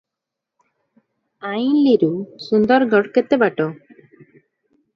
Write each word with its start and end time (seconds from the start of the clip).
ଆଇଁଲିରୁ 1.49 2.11
ସୁନ୍ଦରଗଡ଼ 2.47 3.15
କେତେ 3.19 3.41
ବାଟ? 3.47 3.71